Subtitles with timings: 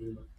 [0.00, 0.37] Amen.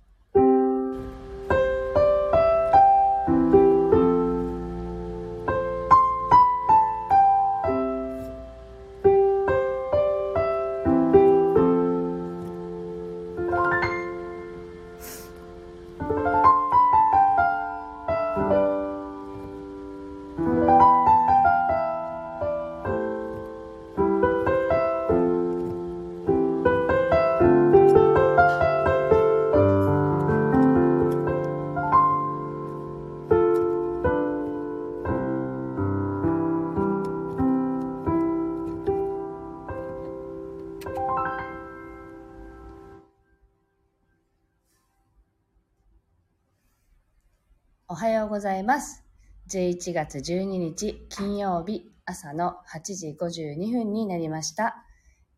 [47.91, 49.03] おはようございます。
[49.49, 54.85] 11月12日金曜日朝の8時52分になりました。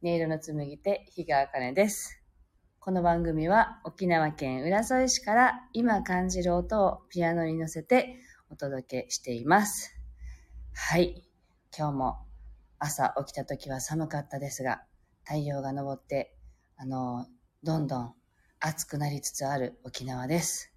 [0.03, 2.21] 音色の紡ぎ手、日川茜です。
[2.81, 8.17] この番組は沖縄県浦添市から今感じる音をピアノに乗せて
[8.49, 9.97] お届けしています。
[10.73, 11.23] はい。
[11.73, 12.17] 今日も
[12.79, 14.83] 朝起きた時は寒かったですが、
[15.23, 16.35] 太陽が昇って、
[16.75, 17.27] あの、
[17.63, 18.13] どんどん
[18.59, 20.73] 暑くなりつつある沖縄です。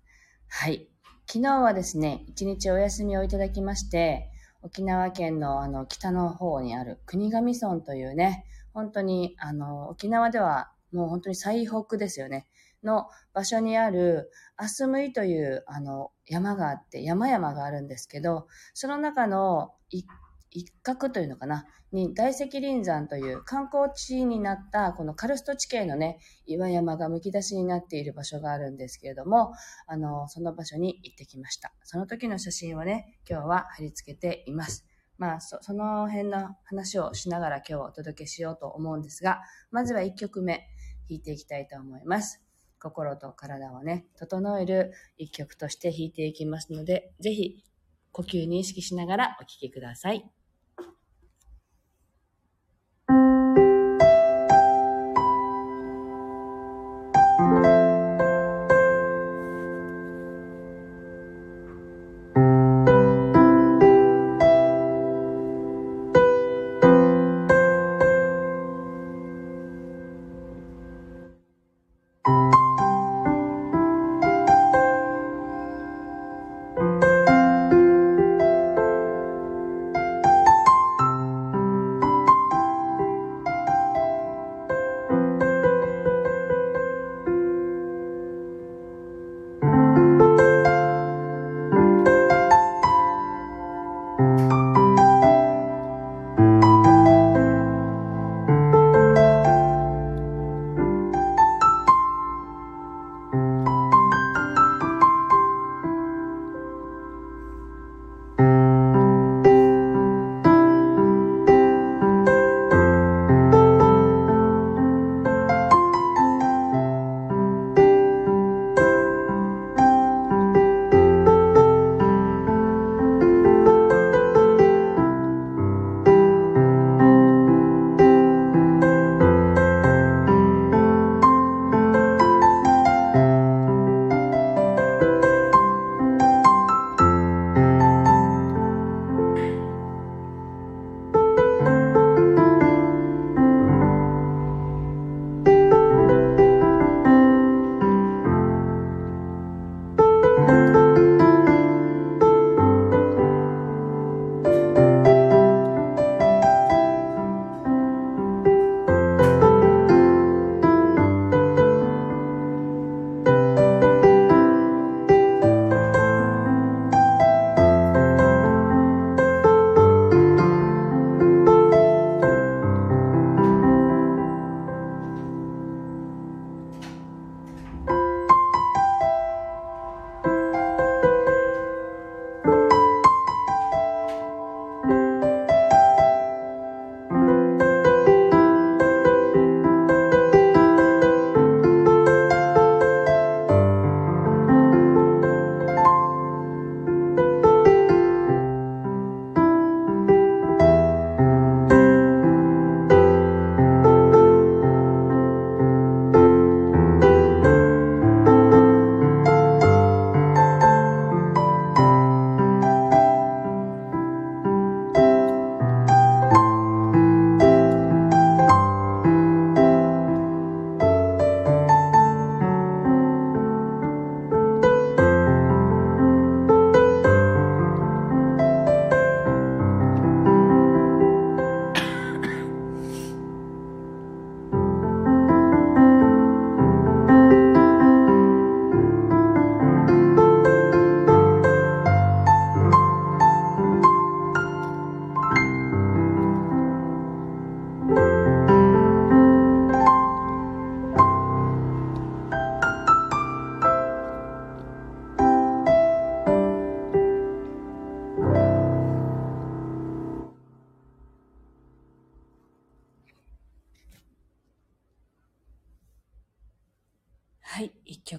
[0.47, 0.94] はい。
[1.27, 4.31] 昨日はですね、一日お休みをいただきまして、
[4.63, 12.47] 沖縄県のあの北の方にある国頭村というね、本当にあの沖縄ではもう本当に最北ですよね、
[12.83, 20.07] の場所にあるアスムイというあの山があって、山々があるんですけど、その中の一
[20.55, 29.53] 一角というのかな、に大石林山という観光地になったこのカルスト地形のね、岩山がむき出しになっている場所があるんですけれども、
[29.87, 31.73] あの、その場所に行ってきました。
[31.83, 34.87] その時の写真をね、今日は貼り付けています。
[35.19, 40.67] まあ、そその辺の話をしながら今日はお届けしようと思うんですが、まずは1曲目
[41.09, 42.43] 弾いていきたいと思います。
[42.81, 47.65] 心と体をね、整える一曲として弾いていきますので、ぜひ
[48.13, 50.31] 呼吸に意識しながらお聴きください。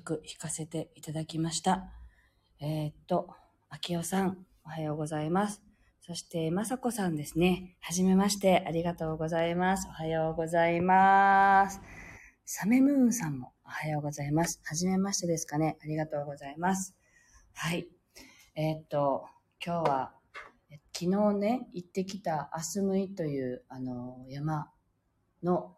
[0.05, 1.91] 曲弾かせていただきました。
[2.61, 3.27] えー、っと、
[3.69, 5.63] 秋代さん、おはようございます。
[6.01, 7.75] そして、まさこさんですね。
[7.81, 9.87] はじめまして、ありがとうございます。
[9.87, 11.81] おはようございます。
[12.45, 14.61] サメムーンさんもおはようございます。
[14.63, 15.79] はじめましてですかね。
[15.81, 16.95] ありがとうございます。
[17.55, 17.87] はい。
[18.55, 19.25] えー、っと、
[19.65, 20.13] 今日は、
[20.93, 24.69] 昨日ね、行ってきたアスムイという、あの、山
[25.41, 25.75] の、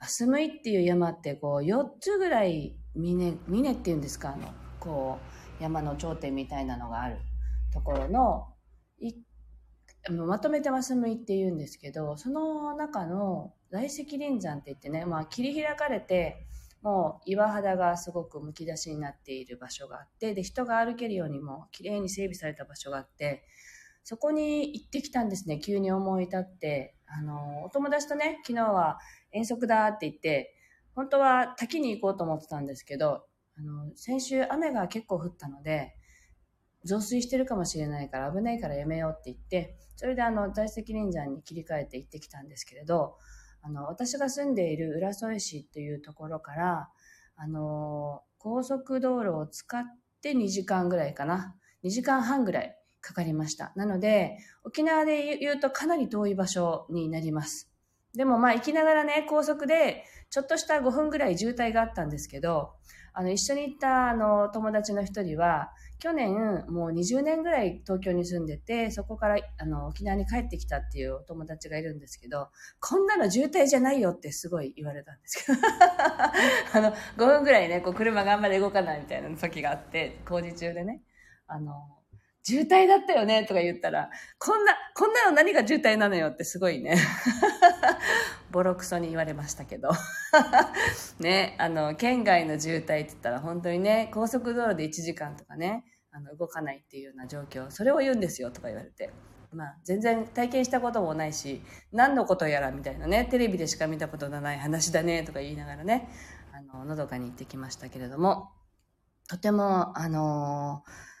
[0.00, 5.18] アスムイっていう山って、こう、4つぐらい、峰、峰っていうんですか、あの、こ
[5.60, 7.18] う、山の頂点みたいなのがある
[7.72, 8.48] ところの
[9.00, 9.14] い、
[10.10, 16.46] まとめてマスムイって言うんですけど、その中の大石林山って言ってね、まあ切り開かれて、
[16.82, 23.44] もう岩肌がすごくむき出しになっている場所があって、で、人が歩けるようにも綺麗に整備された場所があって、
[24.04, 25.60] そこに行ってきたんですね。
[25.60, 26.96] 急に思い立って。
[27.06, 28.98] あの、お友達とね、昨日は
[29.30, 30.51] 遠足だって言って、
[30.94, 33.24] 本当は滝に行こうと思ってたんですけど、
[33.56, 35.94] あの、先週雨が結構降ったので、
[36.84, 43.16] 増水してるかもしれないから危ないからやめようって言って、それであの、在籍林山に切り替えて行ってきたんですけれど、
[43.62, 46.88] あの、私が住んでいる浦添市っていうところから、
[47.36, 49.84] あの、高速道路を使っ
[50.20, 51.56] て2時間ぐらいかな。
[51.84, 53.72] 2時間半ぐらいかかりました。
[53.76, 57.71] なので、沖縄で言うとかなり遠い場所になります。
[58.14, 62.72] でもまあ行きながらね、高速でちょっとした5分ぐらい渋滞があったんですけど、
[63.14, 72.48] あの一緒に行ったあの友達の一人は、去年もう20年ぐらい東京に住んでて、そこからあの沖縄に帰ってきたっていうお友達がいるんですけど、
[72.80, 75.58] こんなの渋滞じゃないよってすごい言われたんですけど、
[76.74, 81.02] あの5分ぐらいね、こう車があんまり動かないみたいな時があって、工事中でね、
[81.46, 82.01] あの、
[82.44, 86.96] 渋滞だったよねとか言ったら、こんな、こんなの何が渋滞なのよってすごいね、
[88.50, 89.90] ボロクソに言われましたけど。
[91.20, 99.10] ね、あの、県外の渋滞って言ったら本当にね、高速道路で1時間とかね、あの、動かないっていうような状況、それを言うんですよとか言われて。
[99.52, 101.62] まあ、全然体験したこともないし、
[101.92, 106.08] 何のことやらみたいなね、テレビでしか見たことのない話だねとか言いながらね、
[106.52, 108.50] あの、のどかに行ってきましたけれども、
[109.28, 111.11] とても、あのー、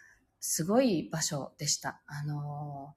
[0.44, 2.02] すごい場所でした。
[2.06, 2.96] あの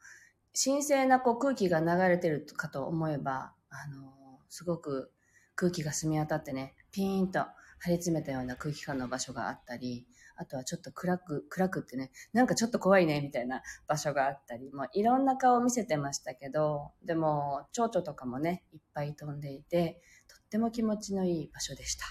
[0.56, 5.12] ー、神聖なこう空気が流れてるかと思えば、あの、すごく
[5.56, 7.42] 空気が澄み渡ってね、ピーンと
[7.81, 10.07] 張り詰めたような空気感の場所があったり、
[10.38, 22.06] あとはちょっと暗く、暗くってね、なんかちょっと怖いね、みたいな場所があったり、もういろんな顔を見せてましたけど、でも、蝶々とかもね、いっぱい飛んでいて、とっても気持ちのいい場所でした。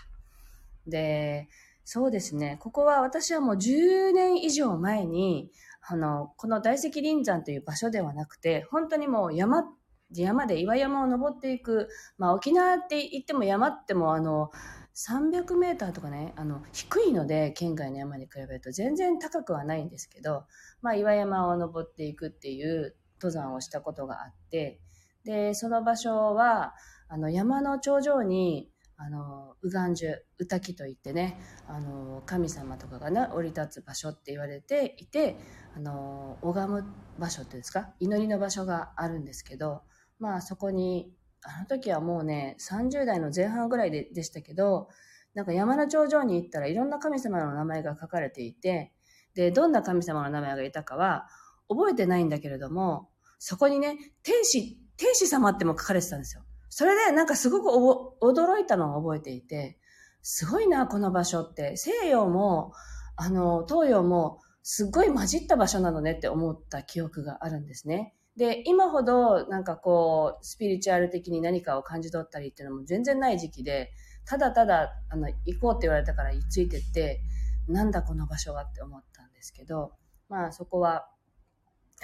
[0.86, 1.48] で、
[1.84, 5.50] そうですね、ここは私はもう10年以上前に、
[5.86, 9.64] あの、この大石林山という場所ではなくて、本当にもう山、
[10.10, 14.50] 山で岩山を登っていく、まあ沖縄って言っても山ってもあの、
[14.94, 20.44] 300メーターとかね、あの、低いので、県外の山に比べると全然高くはないんですけど、
[20.82, 24.80] まあ、岩山を登っていくっていう登山をしたことがあって、
[25.24, 26.74] で、その場所は、
[27.08, 35.36] あの、山の頂上に、あの、右岸樹、宇滝といってね、あの、神様とかがね、降り立つ場所って言われていて、
[35.76, 36.84] あの、拝む
[37.18, 39.82] 場所っていうんですか、祈りの場所があるんですけど、
[40.18, 44.88] まあそこにあの時はもうね、30代の前半ぐらいででしたけど、
[45.34, 48.92] なんか山の頂上に行ったらいろんな神様の名前が書かれていて、
[49.34, 51.26] で、どんな神様の名前がいたかは
[51.68, 56.44] 覚えてないんだけれども、そこにね、天使、天使様っても書かれてたんですよ。
[56.76, 59.78] それでなんかすごく驚いたのを覚えていて、
[60.22, 61.76] すごいな、この場所って。
[61.76, 62.72] 西洋も、
[63.14, 68.16] あの、東洋も、すっごい混じった場所なのねって思った記憶があるんですね。
[68.36, 73.92] で、今ほどなんかこう、スピリチュアル的に何かを感じ取ったりっていうのも全然ない時期で、
[74.26, 77.20] ただただ、あの、行こうって言われたからついてって、
[77.68, 79.92] なんだこの場所はって思ったんですけど、
[80.28, 81.08] まあそこは、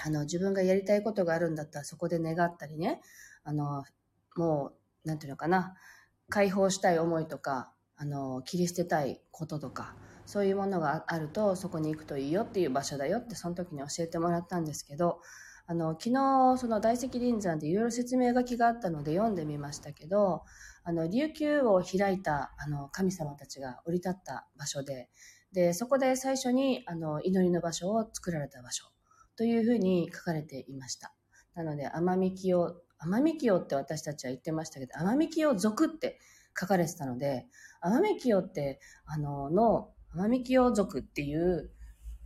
[0.01, 3.01] あの、自分がやりたいことがあるんだったらそこで願ったりね、
[3.43, 3.83] あの、
[4.35, 4.73] も
[5.05, 5.75] う、なんていうのかな、
[6.29, 9.95] 解放したい思いとか、あの、切り捨てたいこととか、
[10.25, 15.19] そういうものがあるとそこに行くといいよっていう場所だよってその時に教えてもらったんですけど、
[15.67, 20.43] あの、昨日、その大石林山でいろいろ説明書きがあったので読んでみましたけど、
[20.83, 25.09] あの、琉球を開いた、あの、神様たちが降り立った場所で、
[25.53, 28.85] で、そこで最初に、あの、祈りの場所を作られた場所
[29.35, 31.13] というふうに書かれていました。
[31.55, 36.19] なので、奄美清、奄美清って私たちは言ってましたけど、奄美清族って
[36.59, 37.47] 書かれてたので、
[37.83, 41.71] 奄美清って、あの、の、奄美清族っていう、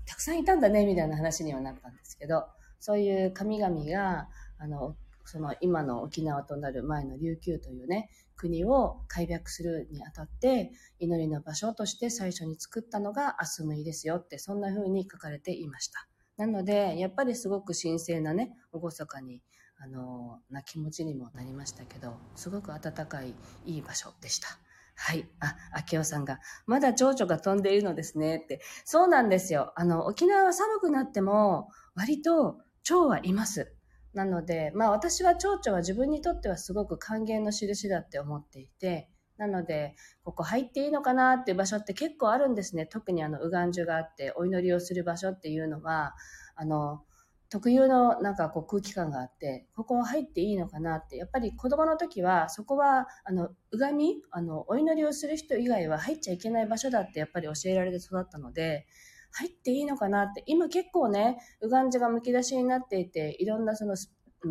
[0.06, 2.46] たくさんいたんだね、みたいな話にはなったんですけど、
[2.80, 16.08] そういう神々が、あの、その今の沖縄となる前の琉球というね、国を開闢するにあたって、祈りの場所として最初に作ったのがアスムイですよって、そんな風に書かれていました。
[16.38, 19.42] なので、やっぱりすごく神聖なね、厳かに、
[19.78, 23.34] あの、な気持ちにもなりましたけど、すごく温かい、
[23.66, 24.48] いい場所でした。
[24.96, 25.28] はい。
[25.40, 28.62] あ、秋夫さんが、まだ蝶々が飛んでいるのですねって。
[28.86, 29.74] そうなんですよ。
[29.76, 33.76] あの、沖縄は寒くなっても、割と蝶はいます。
[34.14, 42.86] なので、まあ私は蝶々は自分にとってはすごく還元の印だって思っていて、なので、ここ入っていいのかなっていう場所って結構あるんですね。
[42.86, 46.16] 特にあの、右岸樹があってお祈りをする場所っていうのは、
[46.56, 47.04] あの、
[47.56, 58.88] 特有のなんかこう空気感があって、ここ入っていいのかなって、やっぱり子供の時は、そこは、あの、うがみ、あの、お祈りをする人以外は入っちゃいけない場所だってやっぱり教えられて育ったので、
[59.32, 63.96] 入っていいのかなって、今結構ね、うがんじがむき出しになっていて、いろんなその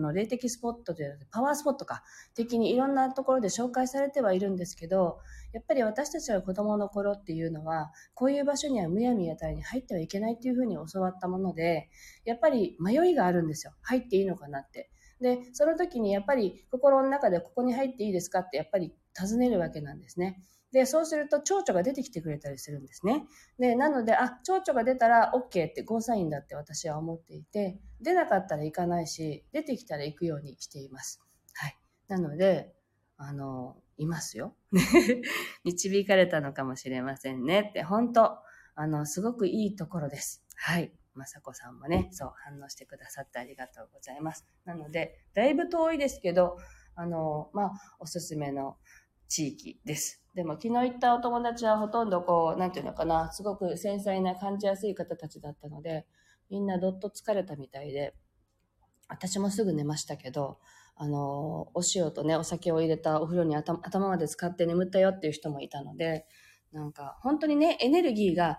[0.01, 2.03] の霊的スポットというパワースポットか
[2.35, 5.19] 的にいろんなところで紹介されてはいるんですけど
[5.53, 11.89] やっぱり私たちは子どもの頃っていうのはこういう場所にはむやみやたらに入ってはいけないっていうふうに教わったもので
[12.25, 13.73] やっぱり迷いがあるんですよ。
[13.83, 14.91] 入っていいのかなって。
[15.21, 20.43] でその時にやっぱり心の中でここに入っていいですかってやっぱり尋ねるわけなんですね
[20.75, 23.25] で、そうすると蝶々が出てきてくれたりするんですね。
[23.61, 31.23] で、なので、あ、蝶々が出たら OK ってゴーサインだって私は思っていて、出なかったら行かないし、出てきたら行くようにしています。
[31.53, 31.79] はい。
[32.09, 32.75] なので、
[33.17, 34.57] あの、いますよ。
[35.63, 38.39] 導かれたのかもしれませんねって、本当
[38.75, 40.45] あの、すごくいいところです。
[40.57, 40.93] はい。
[41.15, 44.45] まさこさんもね、そう、反応してくださってありがとうございます。
[44.65, 46.59] なので、だいぶ遠いですけど、
[46.97, 48.77] あの、まあ、おすすめの
[49.29, 50.25] 地域です。
[50.35, 56.07] でも昨日行ったお友達はほとんどこう、なんていうのかな、すごく繊細な感じやすい方たちだったので、
[56.51, 58.15] みんなどっと疲れたみたいで、
[59.09, 60.59] 私もすぐ寝ましたけど、
[60.97, 66.27] あの、お塩とね、お酒を入れたお風呂に頭まで使って眠ったよっていう人もいたので、
[66.73, 68.59] なんか本当にね、エネルギーが、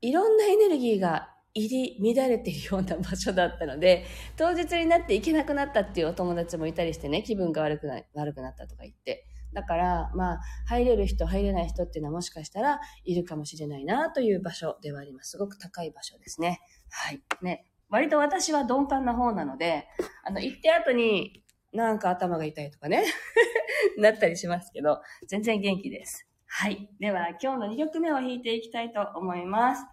[0.00, 4.04] いろんなエネルギーが入り乱れているような場所だったので、
[4.36, 9.24] 当日になって行けなくなったっていうお友達もいたりしてね、気分が悪くな悪くなったとか言って。
[9.52, 15.30] だから、まあ、入れる人、入れない人っていうのはもしかしたらいるかもしれないなという場所ではあります。
[15.30, 16.60] すごく高い場所ですね。
[16.90, 17.22] はい。
[17.42, 17.66] ね。
[17.88, 19.88] 割と私は鈍感な方なので、
[20.24, 23.04] あの、行って後になんか頭が痛いとかね、
[23.98, 26.28] なったりしますけど、全然元気です。
[26.46, 26.88] はい。
[26.98, 29.84] では、今日の2曲目を弾いていきたいと思います。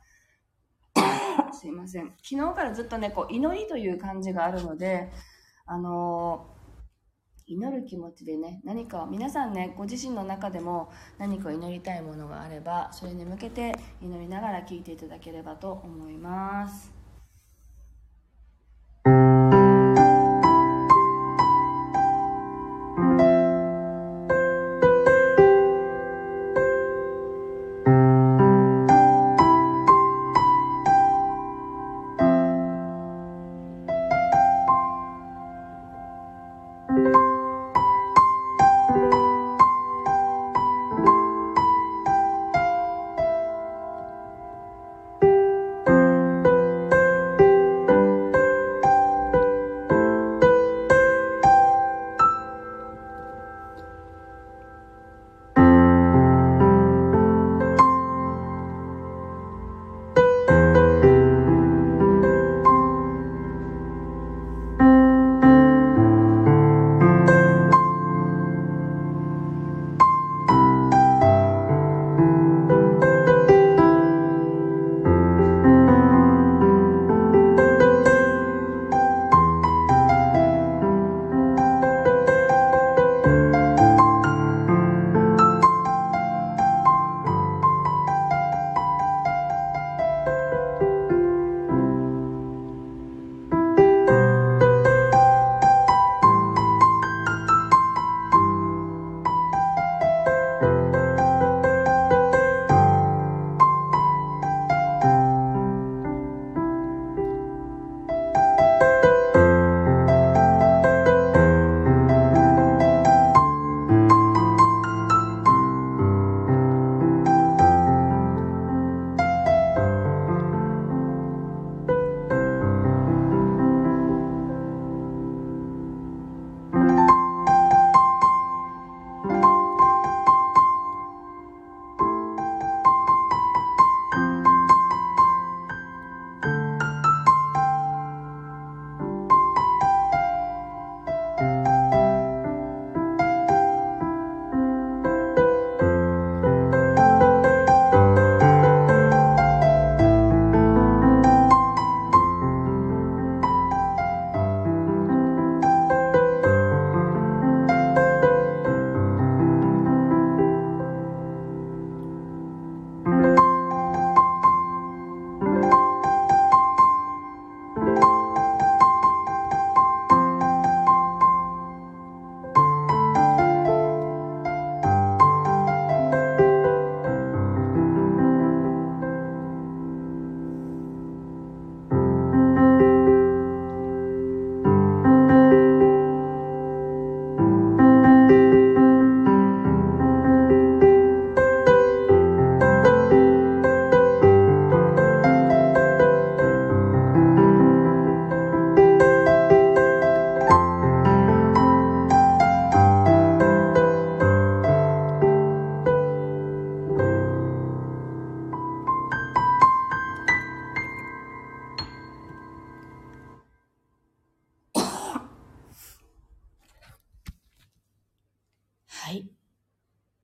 [1.53, 2.15] すいません。
[2.23, 5.11] 昨日からずっとね、こう、祈りという感じがあるので、
[5.65, 6.54] あのー
[7.47, 16.94] 祈る気持ちでね何か皆さんねご自身の中でも何か祈りたいものがあればそれに向けて祈りながら聞いていただければと思います。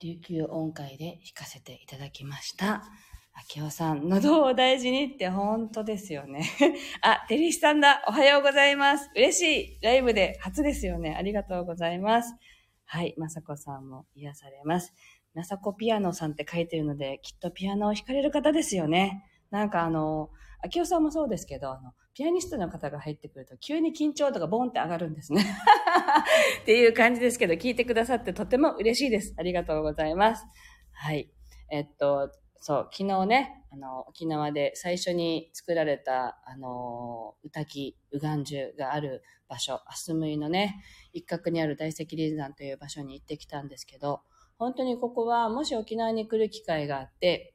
[0.00, 2.82] 琉球音階で弾かせていただきました。
[3.56, 6.44] 明夫さん、喉を大事にって本当ですよね。
[7.00, 8.04] あ、テリーさんだ。
[8.06, 9.10] おはようございます。
[9.16, 9.78] 嬉しい。
[9.82, 11.14] ライブで初ですよね。
[11.14, 12.34] ありがとうございます。
[12.84, 14.92] はい、まさこさんも癒されます。
[15.34, 19.24] なさこピアノさんって書いてるので、きっとピアノを弾かれる方ですよね。
[19.50, 20.30] なんかあの、
[20.62, 25.42] 明夫さんもそうですけど、あの、ピアニストの方が入ってくると急に緊張とかボンって上がるんですね。
[26.62, 29.34] っていう感じですけど、聞いてくださってとても嬉しいです。
[29.38, 30.44] ありがとうございます。
[30.92, 31.30] はい。
[31.70, 32.30] えっと、
[32.64, 44.20] そう、昨日ね、あの、沖縄で最初に作られた、あの、宇滝、宇願樹がある場所、アスムイのね、一角にある大石林山という場所に行ってきたんですけど、
[44.58, 47.54] 本当にここは、もし沖縄に来る機会があって、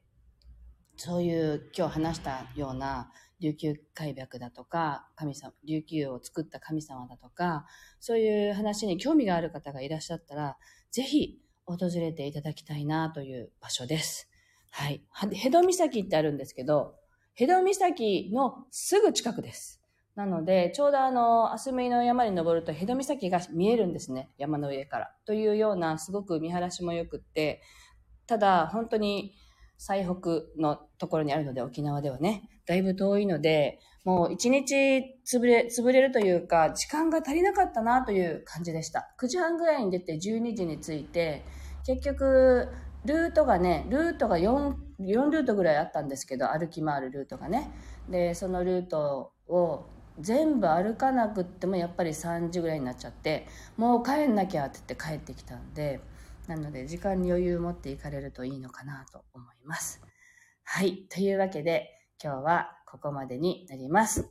[0.96, 7.66] そういう今日話したような琉球海白だとか、神様、琉球を作った神様だとか、
[8.00, 10.56] そういう話に興味がある方がいらっしゃったら、
[10.90, 14.28] ぜひ訪れていただきたいなという場所です。
[14.70, 15.02] はい。
[15.32, 16.96] ヘド岬ってあるんですけど、
[17.34, 19.80] ヘド岬のすぐ近くです。
[20.16, 24.30] なので、ちょうどあの、アスミの山に登るとヘド岬が見えるんですね。
[24.36, 25.14] 山の上から。
[25.24, 27.62] というような、すごく見晴らしも良くって、
[28.26, 29.34] ただ、本当に
[29.78, 34.74] 最北のところにあるので、沖縄ではね、だいぶ遠いので、もう一日
[35.26, 39.14] 潰れ、潰れるというか、時間が足りなかったなという感じでした。
[39.20, 41.44] 9時半ぐらいに出て12時に着いて、
[41.86, 42.68] 結局、
[43.04, 47.70] ルートがね、ルートが4、4ルートぐらいあったんですけど、歩き回るルートがね。
[48.10, 49.86] で、そのルートを
[50.18, 56.00] 全部歩かなくってもやっぱり3時ぐらいになっちゃって、もう帰んなきゃって言って帰ってきたんで、
[56.48, 60.02] なので時間に余裕を持って行かれるといいのかなと思います。
[60.64, 61.06] はい。
[61.08, 64.28] というわけで、今日はここまでになります。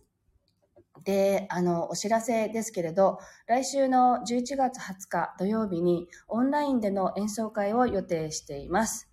[1.04, 9.08] で、あの、お知らせですけれど、来週の11月20日土曜日にオンラインでの演奏会を予定しています。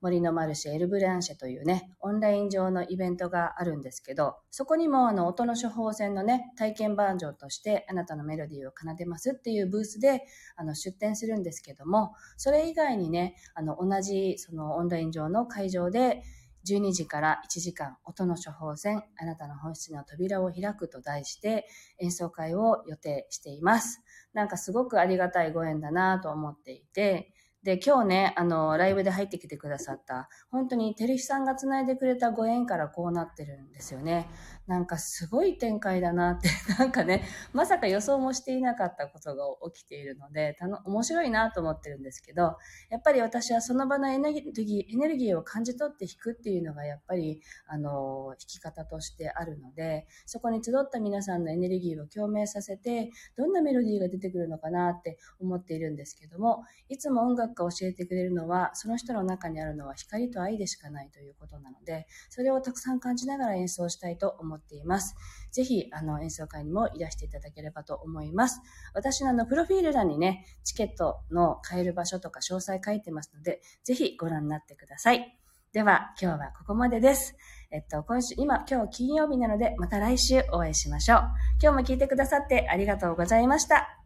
[0.00, 10.22] 森のマルシェエルブランシェというね、オンライン上のイベントがあるんですけど、そこにもあの音の処方箋のね、体験バージョンとしてあなたのメロディーを奏でますっていうブースで
[10.56, 16.22] あの出展するんですけども、それ以外にね、あの同じそのオンライン上の会場で
[16.68, 21.66] 12時から1時間、音の処方箋、あなたの本質の扉を開くと題して
[21.98, 24.02] 演奏会を予定しています。
[24.32, 27.32] なんかすごくありがたいご縁だなと思っていて、
[27.68, 34.26] で、今日ね、あの、ライブで入ってきてくださった、本当にテルヒさんが繋いでくれたご縁からこうなってるんですよね。
[34.66, 42.56] なんかすごい展開だなって、 なんかね、まさか予想もしていなかったことが起きているので、たの面白いなと思ってるんですけど、
[42.88, 65.14] やっぱり私はその場のエネルギー、エネルギーを感じ取って弾くっていうのがやっぱり、あの、弾き方としてあるので、そこに集った皆さんのエネルギーを共鳴させて、どんなメロディーが出てくるのかなって思っているんですけども、いつも音楽が教えてくれるのは、その人の中にあるのは光と愛でしかないということなので、それをたくさん感じながら演奏したいと思っています。
[65.52, 68.60] ぜひ、あの、演奏会にもいらしていただければと思います。
[68.94, 75.38] 私のあの、プロフィール欄にね、チケットの買える場所とか詳細書いてますので、ぜひご覧になってください。
[75.72, 77.36] では、今日はここまでです。
[77.70, 81.18] えっと、今週、今、今日金曜日なので、また来週お会いしましょう。
[81.62, 83.98] 今日も聞いてくださってありがとうございました。